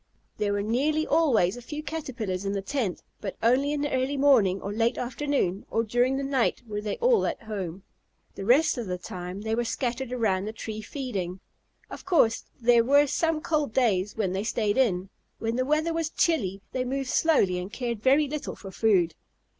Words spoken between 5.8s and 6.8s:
during the night